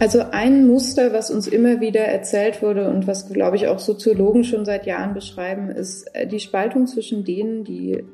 [0.00, 4.44] Also ein Muster, was uns immer wieder erzählt wurde und was, glaube ich, auch Soziologen
[4.44, 8.04] schon seit Jahren beschreiben, ist äh, die Spaltung zwischen denen, die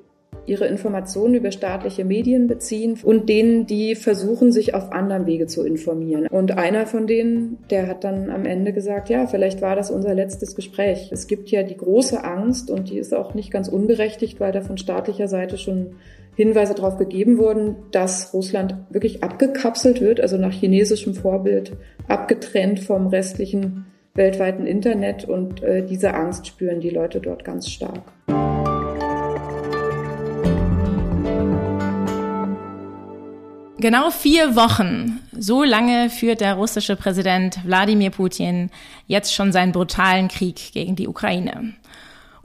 [0.47, 5.65] ihre Informationen über staatliche Medien beziehen und denen, die versuchen, sich auf anderem Wege zu
[5.65, 6.27] informieren.
[6.27, 10.14] Und einer von denen, der hat dann am Ende gesagt, ja, vielleicht war das unser
[10.14, 11.11] letztes Gespräch.
[11.12, 14.61] Es gibt ja die große Angst und die ist auch nicht ganz unberechtigt, weil da
[14.61, 15.96] von staatlicher Seite schon
[16.37, 21.77] Hinweise darauf gegeben wurden, dass Russland wirklich abgekapselt wird, also nach chinesischem Vorbild
[22.09, 28.02] abgetrennt vom restlichen weltweiten Internet und äh, diese Angst spüren die Leute dort ganz stark.
[33.79, 38.71] Genau vier Wochen, so lange führt der russische Präsident Wladimir Putin
[39.09, 41.74] jetzt schon seinen brutalen Krieg gegen die Ukraine.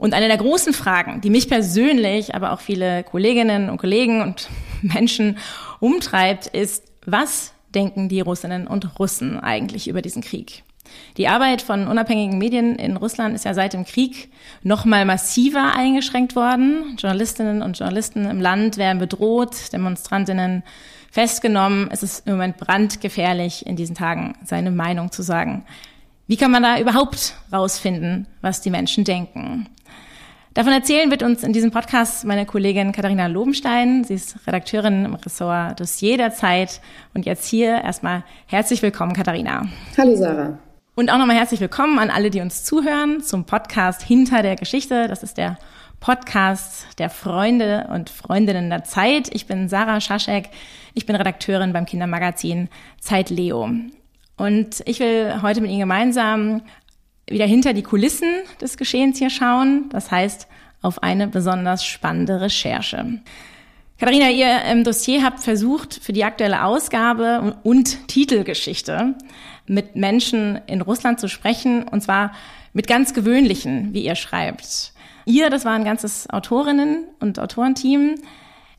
[0.00, 4.48] Und eine der großen Fragen, die mich persönlich, aber auch viele Kolleginnen und Kollegen und
[4.82, 5.36] Menschen
[5.78, 10.64] umtreibt, ist, was denken die Russinnen und Russen eigentlich über diesen Krieg?
[11.18, 14.30] Die Arbeit von unabhängigen Medien in Russland ist ja seit dem Krieg
[14.62, 16.96] noch mal massiver eingeschränkt worden.
[16.98, 20.62] Journalistinnen und Journalisten im Land werden bedroht, Demonstrantinnen
[21.10, 21.90] festgenommen.
[21.92, 25.66] Es ist im Moment brandgefährlich, in diesen Tagen seine Meinung zu sagen.
[26.26, 29.68] Wie kann man da überhaupt rausfinden, was die Menschen denken?
[30.52, 34.02] Davon erzählen wird uns in diesem Podcast meine Kollegin Katharina Lobenstein.
[34.02, 36.80] Sie ist Redakteurin im Ressort Dossier der Zeit.
[37.14, 39.68] Und jetzt hier erstmal herzlich willkommen, Katharina.
[39.96, 40.58] Hallo, Sarah.
[40.96, 45.06] Und auch nochmal herzlich willkommen an alle, die uns zuhören zum Podcast Hinter der Geschichte.
[45.06, 45.56] Das ist der
[46.00, 49.32] Podcast der Freunde und Freundinnen der Zeit.
[49.32, 50.48] Ich bin Sarah Schaschek.
[50.94, 53.70] Ich bin Redakteurin beim Kindermagazin Zeit Leo.
[54.36, 56.62] Und ich will heute mit Ihnen gemeinsam
[57.30, 58.28] wieder hinter die Kulissen
[58.60, 59.88] des Geschehens hier schauen.
[59.90, 60.46] Das heißt,
[60.82, 63.20] auf eine besonders spannende Recherche.
[63.98, 69.14] Katharina, ihr im Dossier habt versucht, für die aktuelle Ausgabe und Titelgeschichte
[69.66, 72.32] mit Menschen in Russland zu sprechen, und zwar
[72.72, 74.92] mit ganz gewöhnlichen, wie ihr schreibt.
[75.26, 78.14] Ihr, das war ein ganzes Autorinnen- und Autorenteam.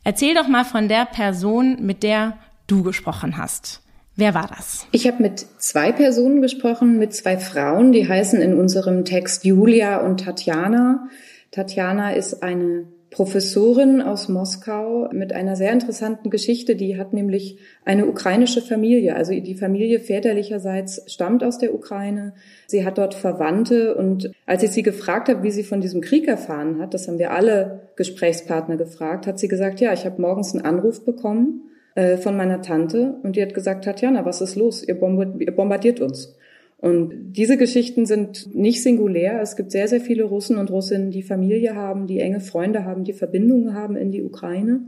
[0.03, 3.83] Erzähl doch mal von der Person, mit der du gesprochen hast.
[4.21, 4.85] Wer war das?
[4.91, 10.05] Ich habe mit zwei Personen gesprochen, mit zwei Frauen, die heißen in unserem Text Julia
[10.05, 11.07] und Tatjana.
[11.49, 16.75] Tatjana ist eine Professorin aus Moskau mit einer sehr interessanten Geschichte.
[16.75, 19.15] Die hat nämlich eine ukrainische Familie.
[19.15, 22.33] Also die Familie väterlicherseits stammt aus der Ukraine.
[22.67, 23.95] Sie hat dort Verwandte.
[23.95, 27.17] Und als ich sie gefragt habe, wie sie von diesem Krieg erfahren hat, das haben
[27.17, 31.63] wir alle Gesprächspartner gefragt, hat sie gesagt, ja, ich habe morgens einen Anruf bekommen
[31.95, 34.83] äh, von meiner Tante und die hat gesagt, Tatjana, was ist los?
[34.83, 36.35] Ihr bombardiert uns.
[36.77, 39.39] Und diese Geschichten sind nicht singulär.
[39.39, 43.03] Es gibt sehr, sehr viele Russen und Russinnen, die Familie haben, die enge Freunde haben,
[43.03, 44.81] die Verbindungen haben in die Ukraine.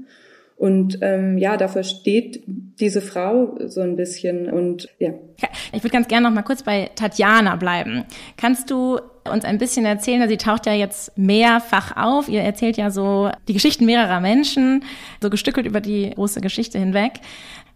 [0.56, 4.50] Und ähm, ja, dafür steht diese Frau so ein bisschen.
[4.50, 5.12] Und ja.
[5.72, 8.06] Ich würde ganz gerne noch mal kurz bei Tatjana bleiben.
[8.38, 9.00] Kannst du
[9.30, 10.28] uns ein bisschen erzählen?
[10.30, 12.30] Sie taucht ja jetzt mehrfach auf.
[12.30, 14.84] Ihr erzählt ja so die Geschichten mehrerer Menschen,
[15.22, 17.14] so gestückelt über die große Geschichte hinweg.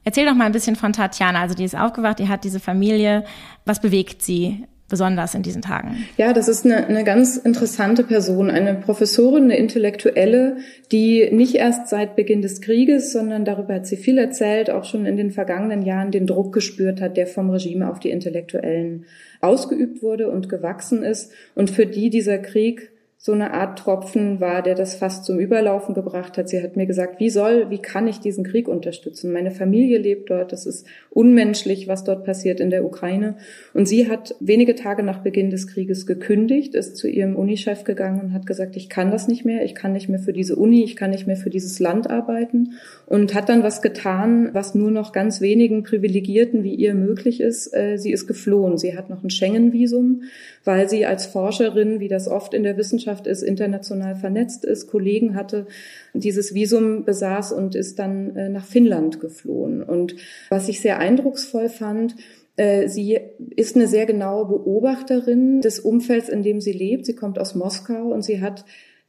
[0.03, 1.41] Erzähl doch mal ein bisschen von Tatjana.
[1.41, 3.25] Also die ist aufgewacht, die hat diese Familie.
[3.65, 6.05] Was bewegt sie besonders in diesen Tagen?
[6.17, 10.57] Ja, das ist eine, eine ganz interessante Person, eine Professorin, eine Intellektuelle,
[10.91, 15.05] die nicht erst seit Beginn des Krieges, sondern darüber hat sie viel erzählt, auch schon
[15.05, 19.05] in den vergangenen Jahren den Druck gespürt hat, der vom Regime auf die Intellektuellen
[19.41, 24.61] ausgeübt wurde und gewachsen ist und für die dieser Krieg so eine Art Tropfen war,
[24.61, 26.47] der das fast zum Überlaufen gebracht hat.
[26.47, 29.33] Sie hat mir gesagt, wie soll, wie kann ich diesen Krieg unterstützen?
[29.33, 33.35] Meine Familie lebt dort, das ist unmenschlich, was dort passiert in der Ukraine.
[33.73, 38.21] Und sie hat wenige Tage nach Beginn des Krieges gekündigt, ist zu ihrem Unichef gegangen
[38.21, 40.83] und hat gesagt, ich kann das nicht mehr, ich kann nicht mehr für diese Uni,
[40.83, 42.73] ich kann nicht mehr für dieses Land arbeiten
[43.07, 47.75] und hat dann was getan, was nur noch ganz wenigen Privilegierten wie ihr möglich ist.
[47.75, 48.77] Äh, sie ist geflohen.
[48.77, 50.21] Sie hat noch ein Schengen-Visum,
[50.63, 55.35] weil sie als Forscherin, wie das oft in der Wissenschaft ist, international vernetzt ist, Kollegen
[55.35, 55.67] hatte,
[56.13, 59.81] dieses Visum besaß und ist dann äh, nach Finnland geflohen.
[59.81, 60.15] Und
[60.49, 62.15] was ich sehr eindrucksvoll fand,
[62.57, 63.19] äh, Sie
[63.55, 67.05] ist eine sehr genaue Beobachterin des Umfelds, in dem sie lebt.
[67.05, 68.65] Sie kommt aus Moskau und sie hat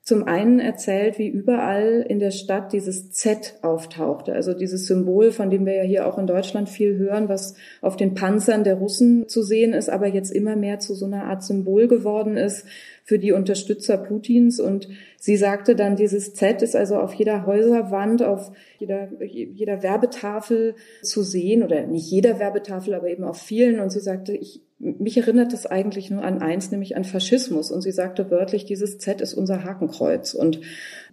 [0.09, 5.51] zum einen erzählt, wie überall in der Stadt dieses Z auftauchte, also dieses Symbol, von
[5.51, 9.29] dem wir ja hier auch in Deutschland viel hören, was auf den Panzern der Russen
[9.29, 12.65] zu sehen ist, aber jetzt immer mehr zu so einer Art Symbol geworden ist
[13.05, 14.61] für die Unterstützer Putins.
[14.61, 14.89] Und
[15.19, 21.23] sie sagte dann, dieses Z ist also auf jeder Häuserwand, auf jeder, jeder Werbetafel zu
[21.23, 23.79] sehen, oder nicht jeder Werbetafel, aber eben auf vielen.
[23.79, 27.71] Und sie sagte, ich mich erinnert das eigentlich nur an eins, nämlich an Faschismus.
[27.71, 30.35] Und sie sagte wörtlich, dieses Z ist unser Hakenkreuz.
[30.35, 30.61] Und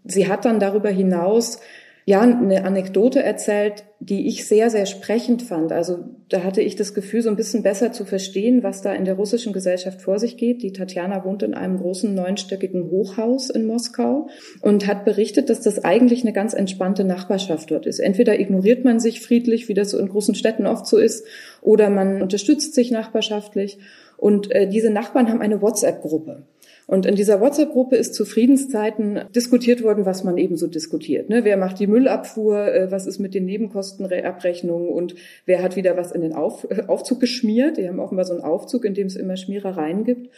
[0.03, 1.59] sie hat dann darüber hinaus
[2.07, 5.71] ja eine Anekdote erzählt, die ich sehr, sehr sprechend fand.
[5.71, 9.05] Also da hatte ich das Gefühl, so ein bisschen besser zu verstehen, was da in
[9.05, 10.61] der russischen Gesellschaft vor sich geht.
[10.61, 14.27] Die Tatjana wohnt in einem großen neunstöckigen Hochhaus in Moskau
[14.61, 17.99] und hat berichtet, dass das eigentlich eine ganz entspannte Nachbarschaft dort ist.
[17.99, 21.25] Entweder ignoriert man sich friedlich, wie das so in großen Städten oft so ist,
[21.65, 23.79] oder man unterstützt sich nachbarschaftlich.
[24.17, 26.43] Und äh, diese Nachbarn haben eine WhatsApp-Gruppe.
[26.87, 31.29] Und in dieser WhatsApp-Gruppe ist zu Friedenszeiten diskutiert worden, was man eben so diskutiert.
[31.29, 31.43] Ne?
[31.43, 32.73] Wer macht die Müllabfuhr?
[32.73, 34.89] Äh, was ist mit den Nebenkostenabrechnungen?
[34.89, 35.15] Und
[35.45, 37.77] wer hat wieder was in den Auf äh, Aufzug geschmiert?
[37.77, 40.29] Die haben immer so einen Aufzug, in dem es immer Schmierereien gibt.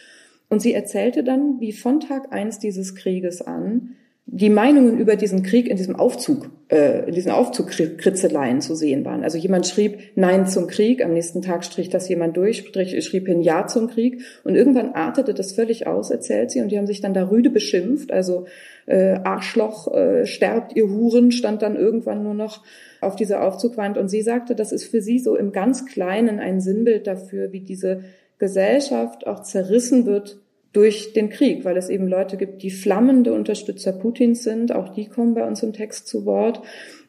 [0.48, 3.96] Und sie erzählte dann, wie von Tag eins dieses Krieges an
[4.30, 9.24] die Meinungen über diesen Krieg in diesem Aufzug, äh, in diesen Aufzugkritzeleien zu sehen waren.
[9.24, 13.26] Also jemand schrieb Nein zum Krieg, am nächsten Tag strich das jemand durch, strich, schrieb
[13.26, 14.20] hin Ja zum Krieg.
[14.44, 17.48] Und irgendwann artete das völlig aus, erzählt sie, und die haben sich dann da rüde
[17.48, 18.44] beschimpft, also
[18.84, 22.62] äh, Arschloch, äh, sterbt ihr Huren, stand dann irgendwann nur noch
[23.00, 23.96] auf dieser Aufzugwand.
[23.96, 27.60] Und sie sagte, das ist für sie so im ganz Kleinen ein Sinnbild dafür, wie
[27.60, 28.02] diese
[28.38, 30.38] Gesellschaft auch zerrissen wird
[30.72, 35.06] durch den Krieg, weil es eben Leute gibt, die flammende Unterstützer Putins sind, auch die
[35.06, 36.60] kommen bei uns im Text zu Wort,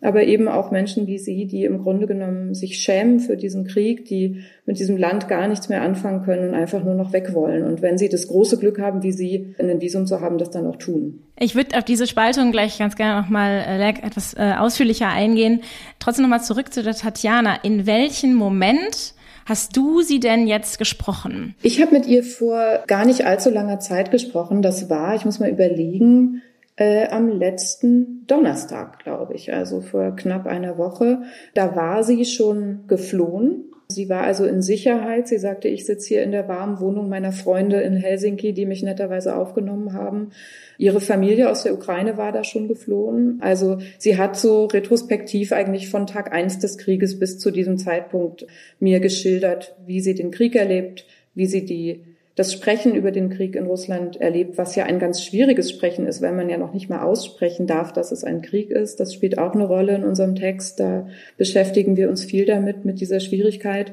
[0.01, 4.05] aber eben auch Menschen wie Sie, die im Grunde genommen sich schämen für diesen Krieg,
[4.05, 7.63] die mit diesem Land gar nichts mehr anfangen können und einfach nur noch weg wollen.
[7.63, 10.65] Und wenn Sie das große Glück haben, wie Sie, ein Visum zu haben, das dann
[10.65, 11.23] auch tun.
[11.37, 15.61] Ich würde auf diese Spaltung gleich ganz gerne nochmal äh, etwas äh, ausführlicher eingehen.
[15.99, 17.55] Trotzdem nochmal zurück zu der Tatjana.
[17.63, 19.15] In welchem Moment
[19.49, 21.55] hast du sie denn jetzt gesprochen?
[21.61, 24.61] Ich habe mit ihr vor gar nicht allzu langer Zeit gesprochen.
[24.61, 26.41] Das war, ich muss mal überlegen,
[26.75, 31.23] äh, am letzten Donnerstag, glaube ich, also vor knapp einer Woche.
[31.53, 35.27] Da war sie schon geflohen Sie war also in Sicherheit.
[35.27, 38.83] Sie sagte, ich sitze hier in der warmen Wohnung meiner Freunde in Helsinki, die mich
[38.83, 40.29] netterweise aufgenommen haben.
[40.77, 43.39] Ihre Familie aus der Ukraine war da schon geflohen.
[43.41, 48.45] Also sie hat so retrospektiv eigentlich von Tag eins des Krieges bis zu diesem Zeitpunkt
[48.79, 52.03] mir geschildert, wie sie den Krieg erlebt, wie sie die
[52.39, 56.21] das Sprechen über den Krieg in Russland erlebt, was ja ein ganz schwieriges Sprechen ist,
[56.21, 59.01] weil man ja noch nicht mal aussprechen darf, dass es ein Krieg ist.
[59.01, 60.79] Das spielt auch eine Rolle in unserem Text.
[60.79, 61.07] Da
[61.37, 63.91] beschäftigen wir uns viel damit, mit dieser Schwierigkeit.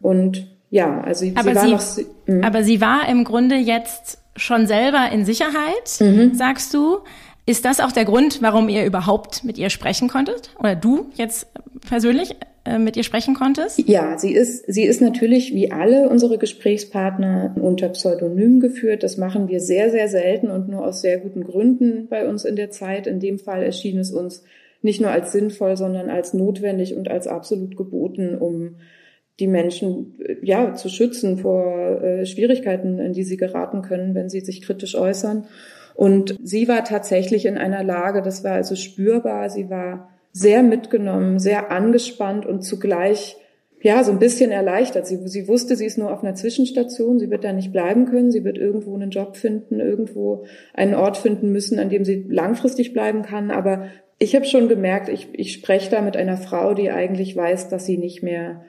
[0.00, 2.36] Und ja, also sie, aber sie war sie, noch.
[2.36, 2.46] Mh.
[2.46, 6.36] Aber sie war im Grunde jetzt schon selber in Sicherheit, mhm.
[6.36, 6.98] sagst du.
[7.46, 10.50] Ist das auch der Grund, warum ihr überhaupt mit ihr sprechen konntet?
[10.60, 11.48] Oder du jetzt
[11.88, 12.36] persönlich
[12.78, 13.78] mit ihr sprechen konntest?
[13.88, 19.02] Ja, sie ist, sie ist natürlich wie alle unsere Gesprächspartner unter Pseudonym geführt.
[19.02, 22.56] Das machen wir sehr, sehr selten und nur aus sehr guten Gründen bei uns in
[22.56, 23.06] der Zeit.
[23.06, 24.42] In dem Fall erschien es uns
[24.82, 28.76] nicht nur als sinnvoll, sondern als notwendig und als absolut geboten, um
[29.40, 34.40] die Menschen ja zu schützen vor äh, Schwierigkeiten, in die sie geraten können, wenn sie
[34.40, 35.46] sich kritisch äußern.
[35.94, 41.38] Und sie war tatsächlich in einer Lage, das war also spürbar, sie war sehr mitgenommen,
[41.38, 43.36] sehr angespannt und zugleich
[43.80, 45.06] ja, so ein bisschen erleichtert.
[45.06, 48.32] Sie, sie wusste, sie ist nur auf einer Zwischenstation, sie wird da nicht bleiben können,
[48.32, 50.44] sie wird irgendwo einen Job finden, irgendwo
[50.74, 53.50] einen Ort finden müssen, an dem sie langfristig bleiben kann.
[53.50, 53.86] Aber
[54.18, 57.86] ich habe schon gemerkt, ich, ich spreche da mit einer Frau, die eigentlich weiß, dass
[57.86, 58.64] sie nicht mehr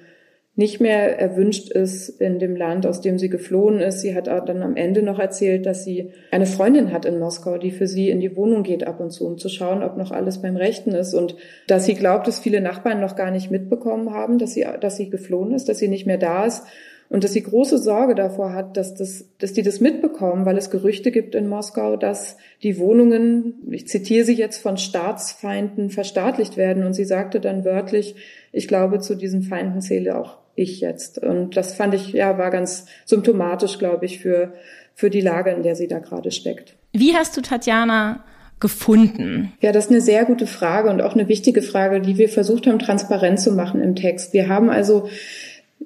[0.60, 4.02] nicht mehr erwünscht ist in dem Land, aus dem sie geflohen ist.
[4.02, 7.72] Sie hat dann am Ende noch erzählt, dass sie eine Freundin hat in Moskau, die
[7.72, 10.42] für sie in die Wohnung geht ab und zu, um zu schauen, ob noch alles
[10.42, 14.38] beim Rechten ist und dass sie glaubt, dass viele Nachbarn noch gar nicht mitbekommen haben,
[14.38, 16.64] dass sie, dass sie geflohen ist, dass sie nicht mehr da ist
[17.08, 20.70] und dass sie große Sorge davor hat, dass das, dass die das mitbekommen, weil es
[20.70, 26.84] Gerüchte gibt in Moskau, dass die Wohnungen, ich zitiere sie jetzt, von Staatsfeinden verstaatlicht werden.
[26.84, 28.16] Und sie sagte dann wörtlich,
[28.52, 31.18] ich glaube, zu diesen Feinden zähle auch ich jetzt.
[31.18, 34.54] Und das fand ich, ja, war ganz symptomatisch, glaube ich, für,
[34.94, 36.76] für die Lage, in der sie da gerade steckt.
[36.94, 38.24] Wie hast du Tatjana
[38.60, 39.54] gefunden?
[39.62, 42.68] Ja, das ist eine sehr gute Frage und auch eine wichtige Frage, die wir versucht
[42.68, 44.34] haben, transparent zu machen im Text.
[44.34, 45.10] Wir haben also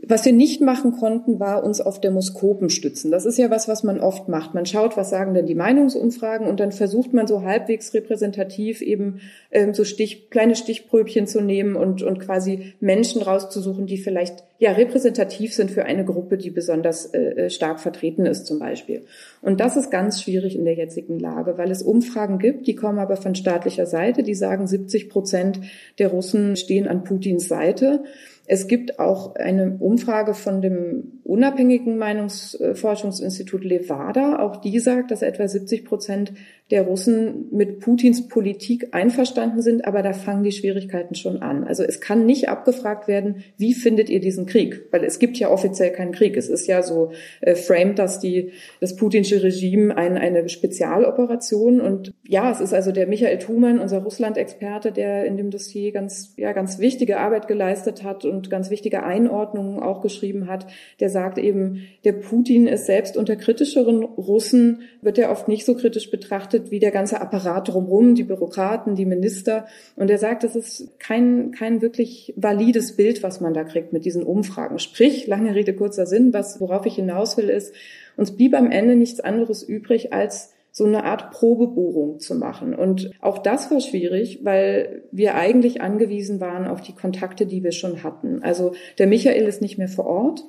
[0.02, 3.12] was wir nicht machen konnten, war uns auf Demoskopen stützen.
[3.12, 4.56] Das ist ja was, was man oft macht.
[4.56, 9.22] Man schaut, was sagen denn die Meinungsumfragen und dann versucht man so halbwegs repräsentativ eben
[9.52, 14.72] ähm, so Stich, kleine Stichpröbchen zu nehmen und, und quasi Menschen rauszusuchen, die vielleicht ja
[14.72, 19.04] repräsentativ sind für eine Gruppe, die besonders äh, äh stark vertreten ist zum Beispiel.
[19.42, 22.98] Und das ist ganz schwierig in der jetzigen Lage, weil es Umfragen gibt, die kommen
[22.98, 25.62] aber von staatlicher Seite, die sagen, 70 Prozent
[26.00, 28.04] der Russen stehen an Putins Seite.
[28.46, 34.40] Es gibt auch eine Umfrage von dem unabhängigen Meinungsforschungsinstitut Levada.
[34.40, 36.34] Auch die sagt, dass etwa 70 Prozent
[36.72, 41.65] der Russen mit Putins Politik einverstanden sind, aber da fangen die Schwierigkeiten schon an.
[41.65, 44.86] Also es kann nicht abgefragt werden, wie findet ihr diesen Krieg?
[44.91, 46.38] Weil es gibt ja offiziell keinen Krieg.
[46.38, 52.13] Es ist ja so äh, framed, dass die, das putinsche Regime ein, eine Spezialoperation und
[52.25, 56.53] ja, es ist also der Michael Thumann, unser Russland-Experte, der in dem Dossier ganz, ja,
[56.53, 60.65] ganz wichtige Arbeit geleistet hat und ganz wichtige Einordnungen auch geschrieben hat,
[61.01, 65.75] der sagt eben, der Putin ist selbst unter kritischeren Russen, wird er oft nicht so
[65.75, 69.66] kritisch betrachtet wie der ganze Apparat drumherum, die Bürokraten, die Minister.
[69.96, 74.06] Und er sagt, es ist kein, kein wirklich valides Bild, was man da kriegt mit
[74.06, 74.80] diesen Umfragen.
[74.80, 77.74] Sprich, lange Rede, kurzer Sinn, was, worauf ich hinaus will, ist,
[78.18, 82.74] uns blieb am Ende nichts anderes übrig, als so eine Art Probebohrung zu machen.
[82.74, 87.72] Und auch das war schwierig, weil wir eigentlich angewiesen waren auf die Kontakte, die wir
[87.72, 88.42] schon hatten.
[88.42, 90.44] Also der Michael ist nicht mehr vor Ort,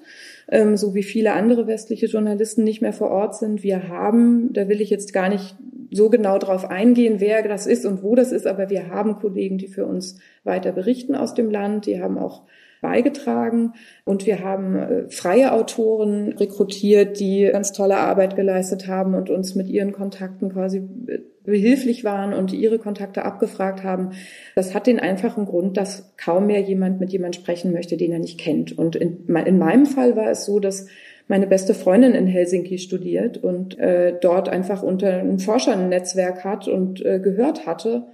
[0.48, 3.62] ähm, so wie viele andere westliche Journalisten nicht mehr vor Ort sind.
[3.62, 5.56] Wir haben, da will ich jetzt gar nicht
[5.94, 9.58] so genau drauf eingehen, wer das ist und wo das ist, aber wir haben Kollegen,
[9.58, 11.86] die für uns weiter berichten aus dem Land.
[11.86, 12.42] Die haben auch
[12.84, 13.72] beigetragen.
[14.04, 19.54] Und wir haben äh, freie Autoren rekrutiert, die ganz tolle Arbeit geleistet haben und uns
[19.54, 24.10] mit ihren Kontakten quasi äh, behilflich waren und ihre Kontakte abgefragt haben.
[24.54, 28.18] Das hat den einfachen Grund, dass kaum mehr jemand mit jemand sprechen möchte, den er
[28.18, 28.76] nicht kennt.
[28.76, 30.86] Und in, in meinem Fall war es so, dass
[31.26, 37.04] meine beste Freundin in Helsinki studiert und äh, dort einfach unter einem Forschernetzwerk hat und
[37.04, 38.04] äh, gehört hatte,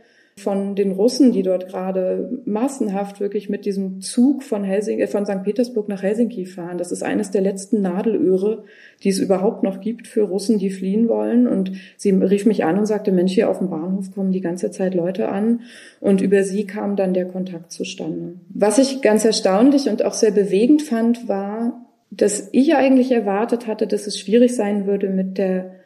[0.40, 5.26] von den Russen, die dort gerade massenhaft wirklich mit diesem Zug von Helsinki, äh, von
[5.26, 5.42] St.
[5.44, 6.78] Petersburg nach Helsinki fahren.
[6.78, 8.64] Das ist eines der letzten Nadelöhre,
[9.02, 11.46] die es überhaupt noch gibt für Russen, die fliehen wollen.
[11.46, 14.70] Und sie rief mich an und sagte, Mensch, hier auf dem Bahnhof kommen die ganze
[14.70, 15.60] Zeit Leute an.
[16.00, 18.34] Und über sie kam dann der Kontakt zustande.
[18.48, 23.86] Was ich ganz erstaunlich und auch sehr bewegend fand, war, dass ich eigentlich erwartet hatte,
[23.86, 25.76] dass es schwierig sein würde mit der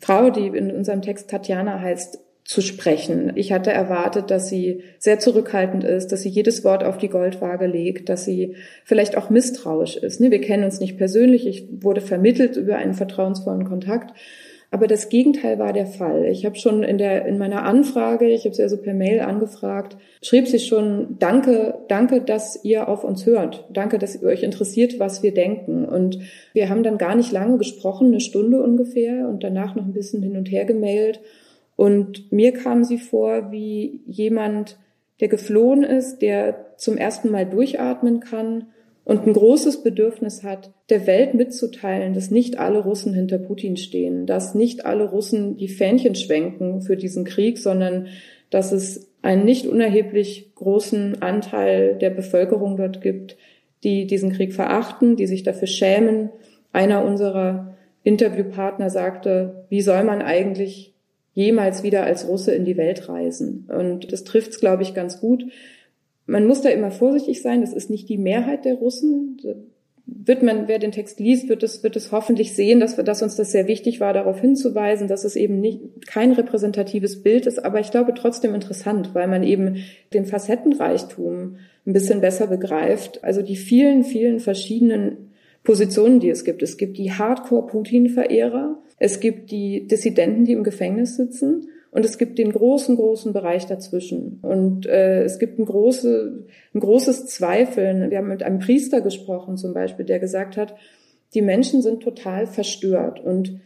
[0.00, 2.18] Frau, die in unserem Text Tatjana heißt,
[2.48, 3.32] zu sprechen.
[3.34, 7.66] Ich hatte erwartet, dass sie sehr zurückhaltend ist, dass sie jedes Wort auf die Goldwaage
[7.66, 10.18] legt, dass sie vielleicht auch misstrauisch ist.
[10.18, 14.18] Ne, wir kennen uns nicht persönlich, ich wurde vermittelt über einen vertrauensvollen Kontakt.
[14.70, 16.26] Aber das Gegenteil war der Fall.
[16.26, 19.96] Ich habe schon in der in meiner Anfrage, ich habe sie also per Mail angefragt,
[20.22, 23.64] schrieb sie schon: Danke, danke, dass ihr auf uns hört.
[23.72, 25.86] Danke, dass ihr euch interessiert, was wir denken.
[25.86, 26.18] Und
[26.52, 30.22] wir haben dann gar nicht lange gesprochen, eine Stunde ungefähr, und danach noch ein bisschen
[30.22, 31.20] hin und her gemailt.
[31.76, 34.76] Und mir kam sie vor wie jemand,
[35.20, 38.66] der geflohen ist, der zum ersten Mal durchatmen kann
[39.08, 44.26] und ein großes Bedürfnis hat, der Welt mitzuteilen, dass nicht alle Russen hinter Putin stehen,
[44.26, 48.08] dass nicht alle Russen die Fähnchen schwenken für diesen Krieg, sondern
[48.50, 53.38] dass es einen nicht unerheblich großen Anteil der Bevölkerung dort gibt,
[53.82, 56.28] die diesen Krieg verachten, die sich dafür schämen.
[56.74, 60.92] Einer unserer Interviewpartner sagte, wie soll man eigentlich
[61.32, 63.70] jemals wieder als Russe in die Welt reisen.
[63.72, 65.44] Und das trifft es, glaube ich, ganz gut.
[66.28, 67.62] Man muss da immer vorsichtig sein.
[67.62, 69.38] Das ist nicht die Mehrheit der Russen.
[70.04, 73.22] Wird man, wer den Text liest, wird es, wird es hoffentlich sehen, dass, wir, dass
[73.22, 77.64] uns das sehr wichtig war, darauf hinzuweisen, dass es eben nicht, kein repräsentatives Bild ist.
[77.64, 81.56] Aber ich glaube trotzdem interessant, weil man eben den Facettenreichtum
[81.86, 83.24] ein bisschen besser begreift.
[83.24, 85.30] Also die vielen, vielen verschiedenen
[85.64, 86.62] Positionen, die es gibt.
[86.62, 91.68] Es gibt die Hardcore-Putin-Verehrer, es gibt die Dissidenten, die im Gefängnis sitzen.
[91.90, 94.40] Und es gibt den großen, großen Bereich dazwischen.
[94.42, 98.10] Und äh, es gibt ein, große, ein großes Zweifeln.
[98.10, 100.74] Wir haben mit einem Priester gesprochen zum Beispiel, der gesagt hat,
[101.34, 103.20] die Menschen sind total verstört.
[103.20, 103.60] Und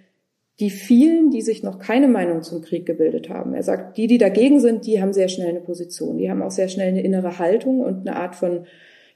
[0.61, 4.19] die vielen, die sich noch keine Meinung zum Krieg gebildet haben, er sagt, die, die
[4.19, 6.19] dagegen sind, die haben sehr schnell eine Position.
[6.19, 8.67] Die haben auch sehr schnell eine innere Haltung und eine Art von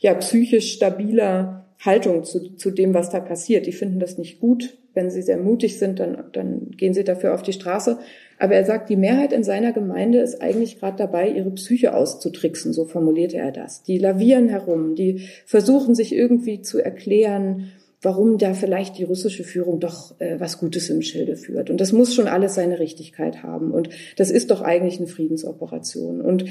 [0.01, 3.67] ja, psychisch stabiler Haltung zu, zu dem, was da passiert.
[3.67, 4.77] Die finden das nicht gut.
[4.95, 7.99] Wenn sie sehr mutig sind, dann, dann gehen sie dafür auf die Straße.
[8.39, 12.73] Aber er sagt, die Mehrheit in seiner Gemeinde ist eigentlich gerade dabei, ihre Psyche auszutricksen,
[12.73, 13.83] so formulierte er das.
[13.83, 19.81] Die lavieren herum, die versuchen sich irgendwie zu erklären, warum da vielleicht die russische Führung
[19.81, 21.71] doch äh, was Gutes im Schilde führt.
[21.71, 23.71] Und das muss schon alles seine Richtigkeit haben.
[23.71, 26.21] Und das ist doch eigentlich eine Friedensoperation.
[26.21, 26.45] Und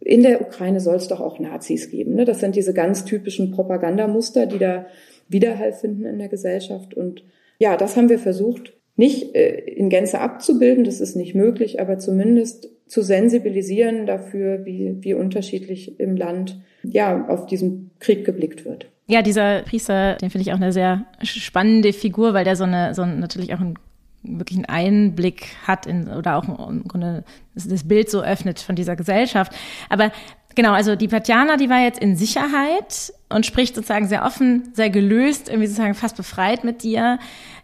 [0.00, 2.14] in der Ukraine soll es doch auch Nazis geben.
[2.14, 2.24] Ne?
[2.24, 4.86] Das sind diese ganz typischen Propagandamuster, die da
[5.28, 6.94] Widerhall finden in der Gesellschaft.
[6.94, 7.24] Und
[7.58, 8.72] ja, das haben wir versucht,
[9.02, 14.96] nicht äh, in Gänze abzubilden, das ist nicht möglich, aber zumindest zu sensibilisieren dafür, wie,
[15.00, 18.86] wie unterschiedlich im Land ja auf diesen Krieg geblickt wird.
[19.08, 22.94] Ja, dieser Priester, den finde ich auch eine sehr spannende Figur, weil der so eine,
[22.94, 27.24] so natürlich auch einen Einblick hat in, oder auch im Grunde
[27.56, 29.52] das Bild so öffnet von dieser Gesellschaft.
[29.88, 30.12] Aber
[30.54, 34.90] genau, also die Tatjana, die war jetzt in Sicherheit und spricht sozusagen sehr offen, sehr
[34.90, 37.18] gelöst, irgendwie sozusagen fast befreit mit dir.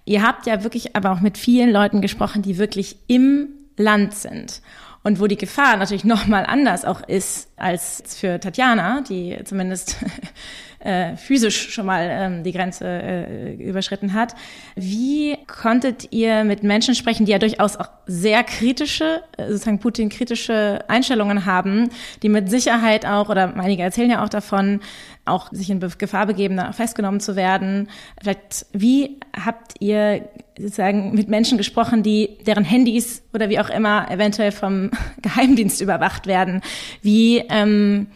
[0.09, 4.62] Ihr habt ja wirklich aber auch mit vielen Leuten gesprochen, die wirklich im Land sind.
[5.05, 9.97] Und wo die Gefahr natürlich noch mal anders auch ist als für Tatjana, die zumindest
[10.81, 14.35] äh, physisch schon mal ähm, die Grenze äh, überschritten hat.
[14.77, 20.85] Wie konntet ihr mit Menschen sprechen, die ja durchaus auch sehr kritische, äh, sozusagen Putin-kritische
[20.88, 21.91] Einstellungen haben,
[22.23, 24.81] die mit Sicherheit auch, oder einige erzählen ja auch davon,
[25.25, 27.88] auch sich in Gefahr begeben, festgenommen zu werden.
[28.21, 34.11] Vielleicht, wie habt ihr sozusagen mit Menschen gesprochen, die deren Handys oder wie auch immer
[34.11, 34.91] eventuell vom
[35.23, 36.62] Geheimdienst überwacht werden?
[37.03, 38.09] Wie ähm,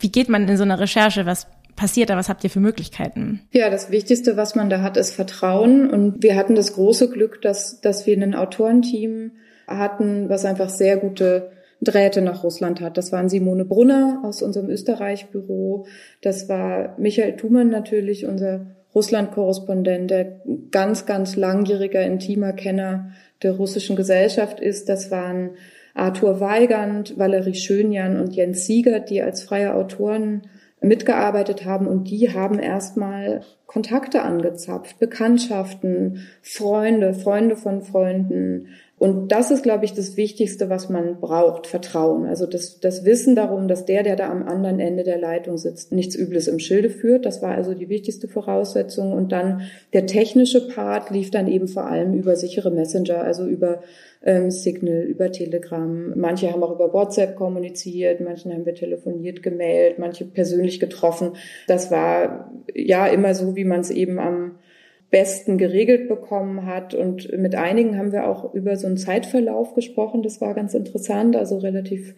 [0.00, 1.26] wie geht man in so eine Recherche?
[1.26, 1.46] Was
[1.76, 2.16] passiert da?
[2.16, 3.40] Was habt ihr für Möglichkeiten?
[3.52, 5.90] Ja, das Wichtigste, was man da hat, ist Vertrauen.
[5.90, 9.32] Und wir hatten das große Glück, dass, dass wir ein Autorenteam
[9.66, 12.96] hatten, was einfach sehr gute Drähte nach Russland hat.
[12.96, 15.86] Das waren Simone Brunner aus unserem Österreich-Büro.
[16.20, 23.12] Das war Michael Thumann natürlich, unser Russland-Korrespondent, der ganz, ganz langjähriger, intimer Kenner
[23.42, 24.88] der russischen Gesellschaft ist.
[24.88, 25.50] Das waren
[25.94, 30.42] Arthur Weigand, Valerie Schönjan und Jens Siegert, die als freie Autoren
[30.80, 38.68] mitgearbeitet haben und die haben erstmal Kontakte angezapft, Bekanntschaften, Freunde, Freunde von Freunden.
[39.02, 42.24] Und das ist, glaube ich, das Wichtigste, was man braucht, Vertrauen.
[42.24, 45.90] Also das, das Wissen darum, dass der, der da am anderen Ende der Leitung sitzt,
[45.90, 47.26] nichts Übles im Schilde führt.
[47.26, 49.12] Das war also die wichtigste Voraussetzung.
[49.12, 53.80] Und dann der technische Part lief dann eben vor allem über sichere Messenger, also über
[54.22, 56.12] ähm, Signal, über Telegram.
[56.14, 61.32] Manche haben auch über WhatsApp kommuniziert, manchen haben wir telefoniert, gemailt, manche persönlich getroffen.
[61.66, 64.52] Das war ja immer so, wie man es eben am
[65.12, 66.94] besten geregelt bekommen hat.
[66.94, 70.22] Und mit einigen haben wir auch über so einen Zeitverlauf gesprochen.
[70.22, 72.14] Das war ganz interessant, also relativ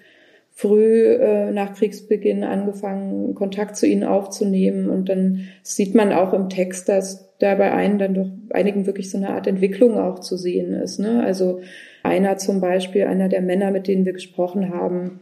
[0.52, 4.88] früh äh, nach Kriegsbeginn angefangen, Kontakt zu ihnen aufzunehmen.
[4.88, 9.10] Und dann sieht man auch im Text, dass da bei einen dann doch einigen wirklich
[9.10, 11.00] so eine Art Entwicklung auch zu sehen ist.
[11.00, 11.24] Ne?
[11.24, 11.60] Also
[12.04, 15.18] einer zum Beispiel, einer der Männer, mit denen wir gesprochen haben,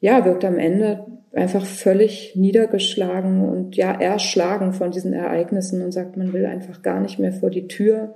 [0.00, 1.06] ja, wirkt am Ende
[1.36, 7.00] einfach völlig niedergeschlagen und ja, erschlagen von diesen Ereignissen und sagt, man will einfach gar
[7.00, 8.14] nicht mehr vor die Tür.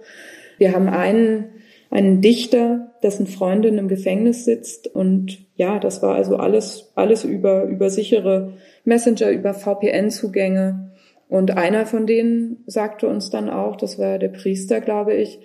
[0.58, 1.46] Wir haben einen,
[1.90, 7.64] einen Dichter, dessen Freundin im Gefängnis sitzt und ja, das war also alles, alles über,
[7.64, 10.92] über sichere Messenger, über VPN-Zugänge.
[11.28, 15.40] Und einer von denen sagte uns dann auch, das war der Priester, glaube ich,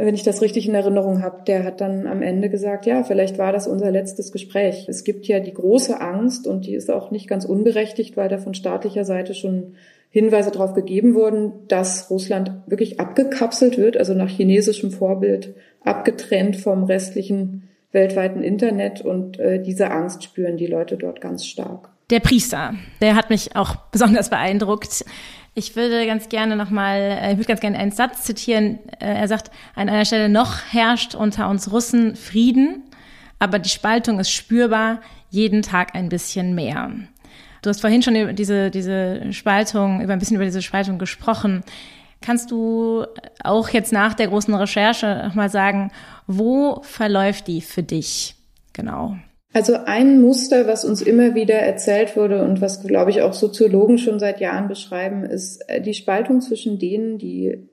[0.00, 3.36] wenn ich das richtig in Erinnerung habe, der hat dann am Ende gesagt, ja, vielleicht
[3.36, 4.86] war das unser letztes Gespräch.
[4.88, 8.38] Es gibt ja die große Angst und die ist auch nicht ganz unberechtigt, weil da
[8.38, 9.74] von staatlicher Seite schon
[10.10, 16.84] Hinweise darauf gegeben wurden, dass Russland wirklich abgekapselt wird, also nach chinesischem Vorbild abgetrennt vom
[16.84, 21.90] restlichen weltweiten Internet und äh, diese Angst spüren die Leute dort ganz stark.
[22.10, 25.04] Der Priester, der hat mich auch besonders beeindruckt.
[25.54, 28.78] Ich würde ganz gerne nochmal, äh, ich würde ganz gerne einen Satz zitieren.
[29.00, 32.84] Äh, er sagt an einer Stelle, noch herrscht unter uns Russen Frieden,
[33.38, 36.90] aber die Spaltung ist spürbar, jeden Tag ein bisschen mehr.
[37.62, 41.64] Du hast vorhin schon über diese, diese Spaltung, über ein bisschen über diese Spaltung gesprochen.
[42.20, 43.04] Kannst du
[43.42, 45.92] auch jetzt nach der großen Recherche nochmal sagen,
[46.26, 48.36] wo verläuft die für dich
[48.72, 49.18] genau?
[49.52, 53.98] Also ein Muster, was uns immer wieder erzählt wurde und was, glaube ich, auch Soziologen
[53.98, 57.67] schon seit Jahren beschreiben, ist äh, die Spaltung zwischen denen, die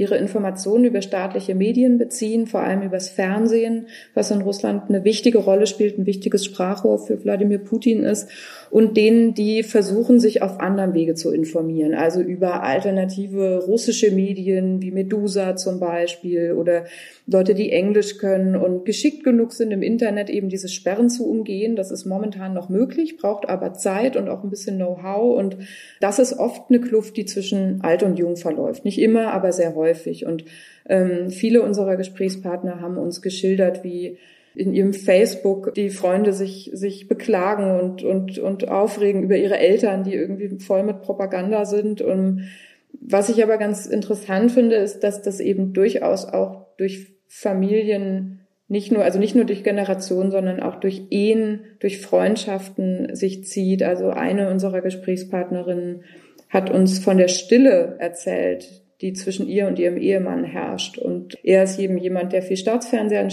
[0.00, 5.38] ihre Informationen über staatliche Medien beziehen, vor allem übers Fernsehen, was in Russland eine wichtige
[5.38, 8.28] Rolle spielt, ein wichtiges Sprachrohr für Wladimir Putin ist,
[8.70, 14.80] und denen, die versuchen, sich auf anderem Wege zu informieren, also über alternative russische Medien
[14.80, 16.84] wie Medusa zum Beispiel oder
[17.26, 21.76] Leute, die Englisch können und geschickt genug sind, im Internet eben diese Sperren zu umgehen.
[21.76, 25.36] Das ist momentan noch möglich, braucht aber Zeit und auch ein bisschen Know-how.
[25.36, 25.58] Und
[26.00, 28.84] das ist oft eine Kluft, die zwischen alt und jung verläuft.
[28.84, 29.89] Nicht immer, aber sehr häufig.
[30.26, 30.44] Und
[30.88, 34.18] ähm, viele unserer Gesprächspartner haben uns geschildert, wie
[34.54, 40.02] in ihrem Facebook die Freunde sich, sich beklagen und, und, und aufregen über ihre Eltern,
[40.04, 42.02] die irgendwie voll mit Propaganda sind.
[42.02, 42.48] Und
[42.92, 48.92] was ich aber ganz interessant finde, ist, dass das eben durchaus auch durch Familien nicht
[48.92, 53.82] nur, also nicht nur durch Generationen, sondern auch durch Ehen, durch Freundschaften sich zieht.
[53.82, 56.04] Also eine unserer Gesprächspartnerinnen
[56.48, 60.98] hat uns von der Stille erzählt, die zwischen ihr und ihrem Ehemann herrscht.
[60.98, 63.30] Und er ist eben jemand, der viel Staatsfernsehen,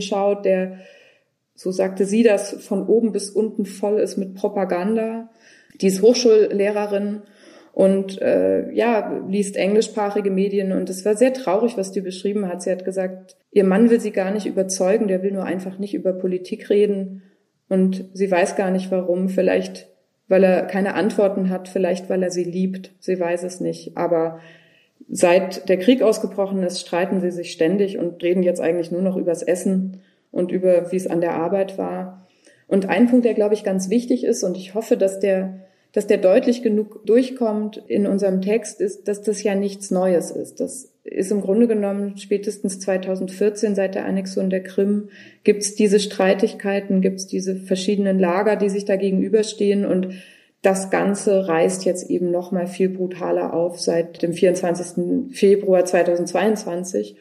[0.00, 0.78] schaut, der,
[1.54, 5.30] so sagte sie das, von oben bis unten voll ist mit Propaganda.
[5.80, 7.22] Die ist Hochschullehrerin
[7.72, 10.72] und äh, ja, liest englischsprachige Medien.
[10.72, 12.62] Und es war sehr traurig, was die beschrieben hat.
[12.62, 15.92] Sie hat gesagt, ihr Mann will sie gar nicht überzeugen, der will nur einfach nicht
[15.92, 17.22] über Politik reden.
[17.68, 19.28] Und sie weiß gar nicht warum.
[19.28, 19.88] Vielleicht
[20.28, 23.96] weil er keine Antworten hat, vielleicht weil er sie liebt, sie weiß es nicht.
[23.96, 24.40] Aber
[25.08, 29.16] Seit der Krieg ausgebrochen ist, streiten sie sich ständig und reden jetzt eigentlich nur noch
[29.16, 30.00] übers Essen
[30.32, 32.26] und über, wie es an der Arbeit war.
[32.66, 35.60] Und ein Punkt, der, glaube ich, ganz wichtig ist, und ich hoffe, dass der,
[35.92, 40.58] dass der deutlich genug durchkommt in unserem Text, ist, dass das ja nichts Neues ist.
[40.58, 45.08] Das ist im Grunde genommen spätestens 2014 seit der Annexion der Krim
[45.44, 50.08] gibt es diese Streitigkeiten, gibt es diese verschiedenen Lager, die sich da gegenüberstehen und
[50.62, 55.32] das Ganze reißt jetzt eben noch mal viel brutaler auf seit dem 24.
[55.32, 57.16] Februar 2022.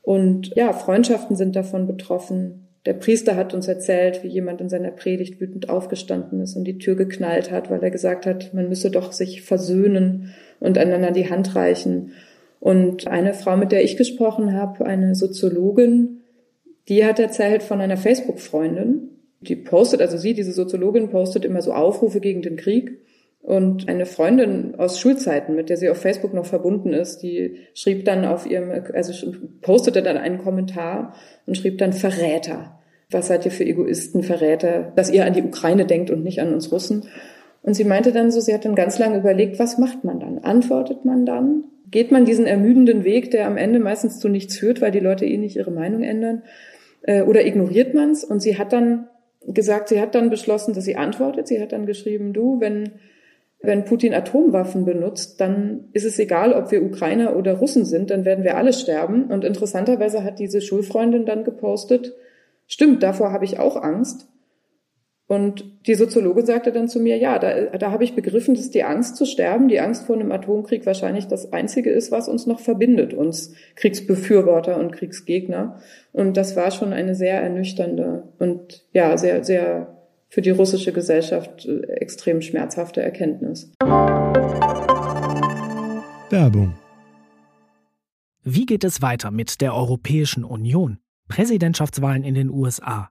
[0.00, 2.68] Und ja, Freundschaften sind davon betroffen.
[2.86, 6.78] Der Priester hat uns erzählt, wie jemand in seiner Predigt wütend aufgestanden ist und die
[6.78, 11.28] Tür geknallt hat, weil er gesagt hat, man müsse doch sich versöhnen und einander die
[11.28, 12.12] Hand reichen.
[12.60, 16.22] Und eine Frau, mit der ich gesprochen habe, eine Soziologin,
[16.88, 21.72] die hat erzählt von einer Facebook-Freundin, die postet, also sie, diese Soziologin, postet immer so
[21.72, 22.98] Aufrufe gegen den Krieg.
[23.42, 28.04] Und eine Freundin aus Schulzeiten, mit der sie auf Facebook noch verbunden ist, die schrieb
[28.04, 29.12] dann auf ihrem, also
[29.60, 31.14] postete dann einen Kommentar
[31.46, 32.80] und schrieb dann Verräter.
[33.08, 36.52] Was seid ihr für Egoisten, Verräter, dass ihr an die Ukraine denkt und nicht an
[36.52, 37.04] uns Russen?
[37.62, 40.38] Und sie meinte dann so, sie hat dann ganz lange überlegt, was macht man dann?
[40.38, 41.64] Antwortet man dann?
[41.90, 45.24] Geht man diesen ermüdenden Weg, der am Ende meistens zu nichts führt, weil die Leute
[45.24, 46.42] eh nicht ihre Meinung ändern?
[47.02, 48.24] Äh, oder ignoriert man's?
[48.24, 49.08] Und sie hat dann
[49.46, 51.46] gesagt, sie hat dann beschlossen, dass sie antwortet.
[51.46, 52.90] Sie hat dann geschrieben, du, wenn,
[53.60, 58.24] wenn Putin Atomwaffen benutzt, dann ist es egal, ob wir Ukrainer oder Russen sind, dann
[58.24, 59.26] werden wir alle sterben.
[59.26, 62.14] Und interessanterweise hat diese Schulfreundin dann gepostet,
[62.66, 64.28] stimmt, davor habe ich auch Angst.
[65.28, 68.84] Und die Soziologe sagte dann zu mir, ja, da, da habe ich begriffen, dass die
[68.84, 72.60] Angst zu sterben, die Angst vor einem Atomkrieg wahrscheinlich das Einzige ist, was uns noch
[72.60, 75.80] verbindet, uns Kriegsbefürworter und Kriegsgegner.
[76.12, 79.96] Und das war schon eine sehr ernüchternde und ja, sehr, sehr
[80.28, 83.72] für die russische Gesellschaft äh, extrem schmerzhafte Erkenntnis.
[86.30, 86.74] Werbung.
[88.44, 90.98] Wie geht es weiter mit der Europäischen Union?
[91.28, 93.10] Präsidentschaftswahlen in den USA.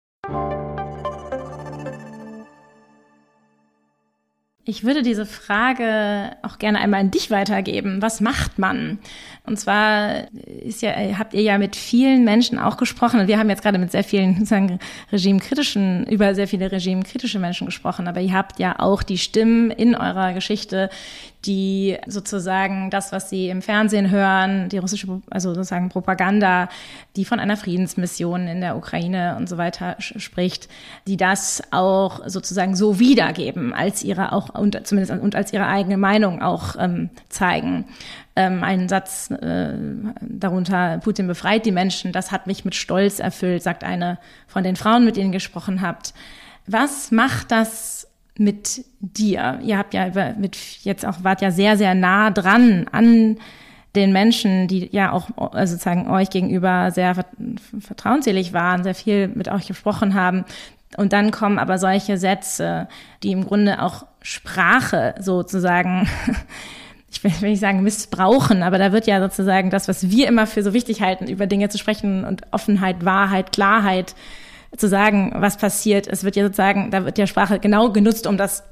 [4.63, 8.01] Ich würde diese Frage auch gerne einmal an dich weitergeben.
[8.01, 8.99] Was macht man?
[9.43, 13.19] Und zwar ist ja, habt ihr ja mit vielen Menschen auch gesprochen.
[13.19, 14.77] Und wir haben jetzt gerade mit sehr vielen sozusagen
[15.11, 18.07] regimekritischen, über sehr viele regimekritische Menschen gesprochen.
[18.07, 20.91] Aber ihr habt ja auch die Stimmen in eurer Geschichte,
[21.45, 26.69] die sozusagen das, was sie im Fernsehen hören, die russische, also sozusagen Propaganda,
[27.15, 30.69] die von einer Friedensmission in der Ukraine und so weiter spricht,
[31.07, 35.97] die das auch sozusagen so wiedergeben, als ihre auch und zumindest und als ihre eigene
[35.97, 37.85] Meinung auch ähm, zeigen.
[38.35, 39.73] Ähm, ein Satz äh,
[40.21, 44.75] darunter, Putin befreit die Menschen, das hat mich mit Stolz erfüllt, sagt eine von den
[44.75, 46.13] Frauen, mit denen gesprochen habt.
[46.67, 49.59] Was macht das mit dir?
[49.61, 53.37] Ihr habt ja mit jetzt auch wart ja sehr sehr nah dran an
[53.95, 57.15] den Menschen, die ja auch also sozusagen euch gegenüber sehr
[57.79, 60.45] vertrauensselig waren, sehr viel mit euch gesprochen haben.
[60.97, 62.87] Und dann kommen aber solche Sätze,
[63.23, 66.07] die im Grunde auch Sprache sozusagen,
[67.11, 70.63] ich will nicht sagen missbrauchen, aber da wird ja sozusagen das, was wir immer für
[70.63, 74.15] so wichtig halten, über Dinge zu sprechen und Offenheit, Wahrheit, Klarheit
[74.75, 76.07] zu sagen, was passiert.
[76.07, 78.63] Es wird ja sozusagen, da wird ja Sprache genau genutzt, um das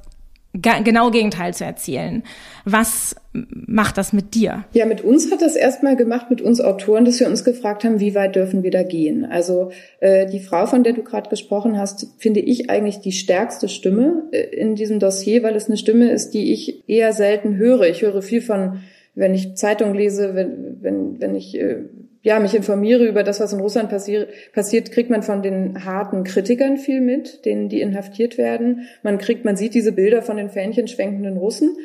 [0.52, 2.24] genau Gegenteil zu erzielen.
[2.64, 4.64] Was macht das mit dir?
[4.72, 8.00] Ja, mit uns hat das erstmal gemacht, mit uns Autoren, dass wir uns gefragt haben,
[8.00, 9.24] wie weit dürfen wir da gehen?
[9.24, 13.68] Also äh, die Frau, von der du gerade gesprochen hast, finde ich eigentlich die stärkste
[13.68, 17.82] Stimme äh, in diesem Dossier, weil es eine Stimme ist, die ich eher selten höre.
[17.82, 18.80] Ich höre viel von,
[19.14, 21.84] wenn ich Zeitung lese, wenn, wenn, wenn ich äh,
[22.22, 26.22] ja, mich informiere über das, was in Russland passier passiert, kriegt man von den harten
[26.24, 28.86] Kritikern viel mit, denen die inhaftiert werden.
[29.02, 31.76] Man kriegt, man sieht diese Bilder von den Fähnchen schwenkenden Russen.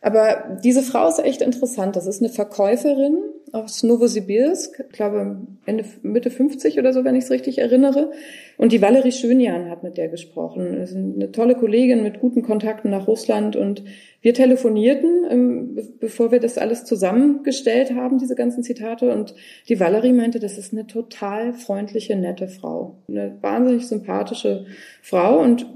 [0.00, 1.96] Aber diese Frau ist echt interessant.
[1.96, 3.18] Das ist eine Verkäuferin
[3.56, 8.12] aus Novosibirsk, ich glaube Ende, Mitte 50 oder so, wenn ich es richtig erinnere.
[8.56, 10.76] Und die Valerie Schönjan hat mit der gesprochen.
[10.78, 13.56] Das ist eine tolle Kollegin mit guten Kontakten nach Russland.
[13.56, 13.82] Und
[14.20, 19.12] wir telefonierten, ähm, bevor wir das alles zusammengestellt haben, diese ganzen Zitate.
[19.12, 19.34] Und
[19.68, 22.98] die Valerie meinte, das ist eine total freundliche, nette Frau.
[23.08, 24.66] Eine wahnsinnig sympathische
[25.02, 25.40] Frau.
[25.40, 25.66] Und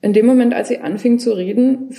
[0.00, 1.90] in dem Moment, als sie anfing zu reden,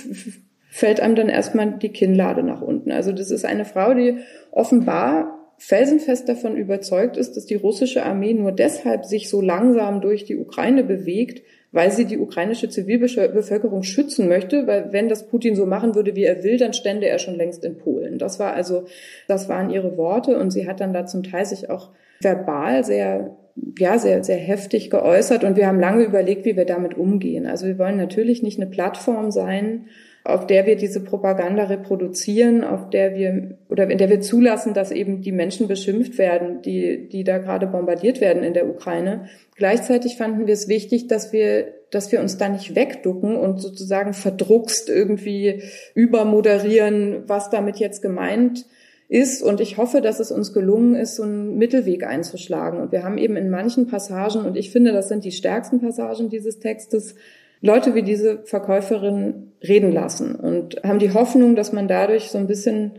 [0.70, 2.92] fällt einem dann erstmal die Kinnlade nach unten.
[2.92, 4.18] Also das ist eine Frau, die
[4.52, 10.24] offenbar felsenfest davon überzeugt ist, dass die russische Armee nur deshalb sich so langsam durch
[10.24, 15.66] die Ukraine bewegt, weil sie die ukrainische Zivilbevölkerung schützen möchte, weil wenn das Putin so
[15.66, 18.18] machen würde, wie er will, dann stände er schon längst in Polen.
[18.18, 18.84] Das war also,
[19.28, 21.90] das waren ihre Worte und sie hat dann da zum Teil sich auch
[22.22, 23.36] verbal sehr
[23.78, 27.46] ja, sehr, sehr heftig geäußert und wir haben lange überlegt, wie wir damit umgehen.
[27.46, 29.86] Also wir wollen natürlich nicht eine Plattform sein,
[30.24, 34.90] auf der wir diese Propaganda reproduzieren, auf der wir oder in der wir zulassen, dass
[34.90, 39.26] eben die Menschen beschimpft werden, die die da gerade bombardiert werden in der Ukraine.
[39.56, 44.12] Gleichzeitig fanden wir es wichtig, dass wir dass wir uns da nicht wegducken und sozusagen
[44.12, 45.62] verdruckst irgendwie
[45.94, 48.64] übermoderieren, was damit jetzt gemeint
[49.08, 49.42] ist.
[49.42, 52.80] Und ich hoffe, dass es uns gelungen ist, so einen Mittelweg einzuschlagen.
[52.80, 56.28] Und wir haben eben in manchen Passagen, und ich finde, das sind die stärksten Passagen
[56.28, 57.16] dieses Textes,
[57.60, 62.46] Leute wie diese Verkäuferin reden lassen und haben die Hoffnung, dass man dadurch so ein
[62.46, 62.92] bisschen,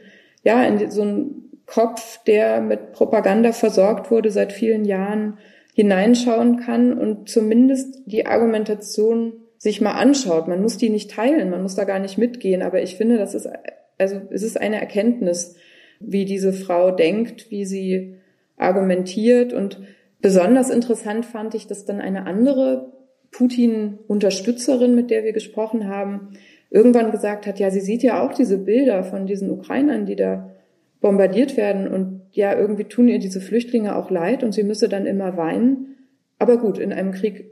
[0.44, 5.38] ja, in so einen Kopf, der mit Propaganda versorgt wurde seit vielen Jahren,
[5.74, 10.48] hineinschauen kann und zumindest die Argumentation sich mal anschaut.
[10.48, 13.34] Man muss die nicht teilen, man muss da gar nicht mitgehen, aber ich finde, das
[13.34, 13.48] ist,
[13.98, 15.56] also, es ist eine Erkenntnis,
[16.00, 18.16] wie diese Frau denkt, wie sie
[18.58, 19.80] argumentiert und
[20.20, 22.92] besonders interessant fand ich, dass dann eine andere
[23.32, 26.34] Putin-Unterstützerin, mit der wir gesprochen haben,
[26.70, 30.52] irgendwann gesagt hat, ja, sie sieht ja auch diese Bilder von diesen Ukrainern, die da
[31.02, 35.06] bombardiert werden und ja, irgendwie tun ihr diese Flüchtlinge auch leid und sie müsse dann
[35.06, 35.98] immer weinen.
[36.40, 37.52] Aber gut, in einem Krieg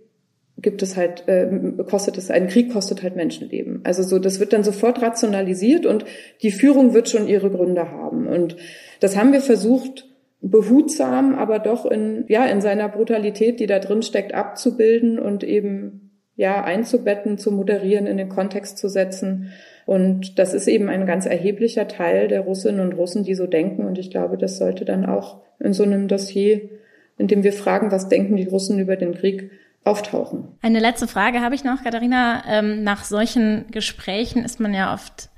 [0.62, 1.48] gibt es halt, äh,
[1.90, 3.82] kostet es, ein Krieg kostet halt Menschenleben.
[3.84, 6.06] Also so, das wird dann sofort rationalisiert und
[6.42, 8.28] die Führung wird schon ihre Gründe haben.
[8.28, 8.56] Und
[9.00, 10.09] das haben wir versucht,
[10.42, 16.12] behutsam, aber doch in, ja, in seiner Brutalität, die da drin steckt, abzubilden und eben,
[16.36, 19.52] ja, einzubetten, zu moderieren, in den Kontext zu setzen.
[19.86, 23.86] Und das ist eben ein ganz erheblicher Teil der Russinnen und Russen, die so denken.
[23.86, 26.70] Und ich glaube, das sollte dann auch in so einem Dossier,
[27.18, 29.52] in dem wir fragen, was denken die Russen über den Krieg,
[29.84, 30.50] auftauchen.
[30.62, 32.44] Eine letzte Frage habe ich noch, Katharina.
[32.48, 35.30] Ähm, nach solchen Gesprächen ist man ja oft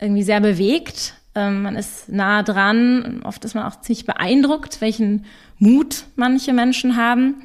[0.00, 3.22] irgendwie sehr bewegt ähm, man ist nah dran.
[3.24, 5.24] Oft ist man auch ziemlich beeindruckt, welchen
[5.58, 7.42] Mut manche Menschen haben.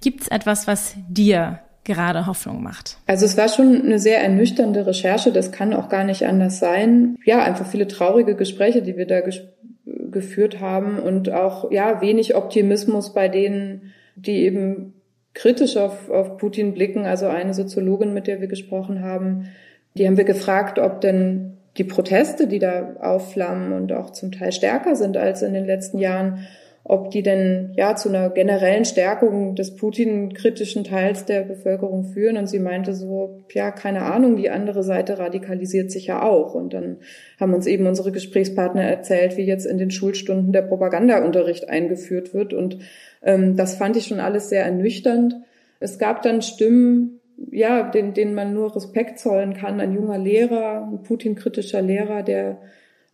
[0.00, 2.98] Gibt es etwas, was dir gerade Hoffnung macht?
[3.06, 5.32] Also es war schon eine sehr ernüchternde Recherche.
[5.32, 7.16] Das kann auch gar nicht anders sein.
[7.24, 9.40] Ja, einfach viele traurige Gespräche, die wir da ges
[9.84, 14.92] geführt haben und auch, ja, wenig Optimismus bei denen, die eben
[15.32, 17.06] kritisch auf, auf Putin blicken.
[17.06, 19.48] Also eine Soziologin, mit der wir gesprochen haben,
[19.94, 24.52] die haben wir gefragt, ob denn die Proteste, die da aufflammen und auch zum Teil
[24.52, 26.46] stärker sind als in den letzten Jahren,
[26.84, 32.36] ob die denn ja zu einer generellen Stärkung des Putin-kritischen Teils der Bevölkerung führen.
[32.36, 36.54] Und sie meinte so, ja, keine Ahnung, die andere Seite radikalisiert sich ja auch.
[36.54, 36.98] Und dann
[37.38, 42.52] haben uns eben unsere Gesprächspartner erzählt, wie jetzt in den Schulstunden der Propagandaunterricht eingeführt wird.
[42.52, 42.78] Und
[43.22, 45.36] ähm, das fand ich schon alles sehr ernüchternd.
[45.78, 50.88] Es gab dann Stimmen, ja, den, den man nur Respekt zollen kann, ein junger Lehrer,
[50.90, 52.60] ein Putin-kritischer Lehrer, der,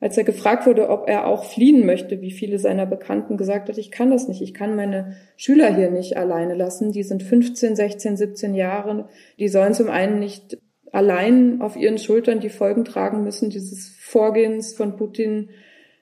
[0.01, 3.79] als er gefragt wurde, ob er auch fliehen möchte, wie viele seiner Bekannten gesagt hat,
[3.79, 7.77] ich kann das nicht, ich kann meine Schüler hier nicht alleine lassen, die sind 15,
[7.77, 10.59] 16, 17 Jahre, die sollen zum einen nicht
[10.93, 15.51] allein auf ihren Schultern die Folgen tragen müssen dieses Vorgehens von Putin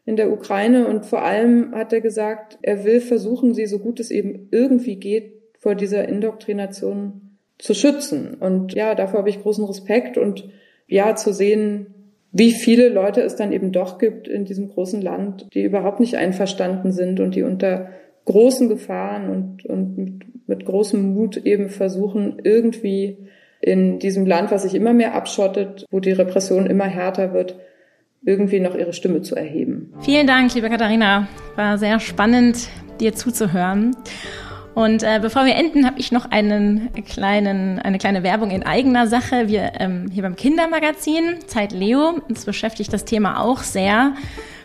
[0.04, 0.86] in der Ukraine.
[0.86, 4.96] Und vor allem hat er gesagt, er will versuchen, sie so gut es eben irgendwie
[4.96, 7.25] geht vor dieser Indoktrination
[7.58, 8.34] zu schützen.
[8.34, 10.48] Und ja, dafür habe ich großen Respekt und
[10.86, 11.94] ja, zu sehen,
[12.32, 16.16] wie viele Leute es dann eben doch gibt in diesem großen Land, die überhaupt nicht
[16.16, 17.88] einverstanden sind und die unter
[18.26, 23.28] großen Gefahren und, und mit, mit großem Mut eben versuchen, irgendwie
[23.60, 27.56] in diesem Land, was sich immer mehr abschottet, wo die Repression immer härter wird,
[28.22, 29.94] irgendwie noch ihre Stimme zu erheben.
[30.00, 31.28] Vielen Dank, liebe Katharina.
[31.54, 32.68] War sehr spannend,
[33.00, 33.96] dir zuzuhören.
[34.76, 39.06] Und äh, bevor wir enden, habe ich noch einen kleinen, eine kleine Werbung in eigener
[39.06, 39.48] Sache.
[39.48, 44.12] Wir ähm, hier beim Kindermagazin Zeit Leo, uns beschäftigt das Thema auch sehr,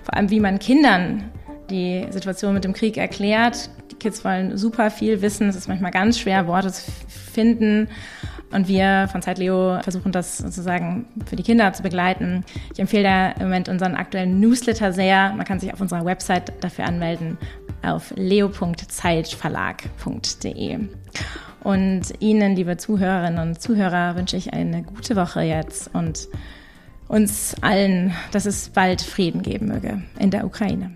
[0.04, 1.32] vor allem wie man Kindern
[1.69, 3.69] die Situation mit dem Krieg erklärt.
[3.89, 5.47] Die Kids wollen super viel wissen.
[5.47, 7.88] Es ist manchmal ganz schwer, Worte zu finden.
[8.52, 12.43] Und wir von Zeit Leo versuchen das sozusagen für die Kinder zu begleiten.
[12.74, 15.32] Ich empfehle da im Moment unseren aktuellen Newsletter sehr.
[15.32, 17.38] Man kann sich auf unserer Website dafür anmelden
[17.84, 20.80] auf leo.zeitverlag.de.
[21.63, 26.28] Und Ihnen, liebe Zuhörerinnen und Zuhörer, wünsche ich eine gute Woche jetzt und
[27.08, 30.91] uns allen, dass es bald Frieden geben möge in der Ukraine.